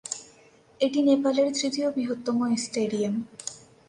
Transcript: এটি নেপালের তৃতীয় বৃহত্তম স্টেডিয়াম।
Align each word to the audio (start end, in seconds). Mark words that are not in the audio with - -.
এটি 0.81 0.99
নেপালের 1.01 1.47
তৃতীয় 1.53 1.87
বৃহত্তম 1.91 2.37
স্টেডিয়াম। 2.57 3.15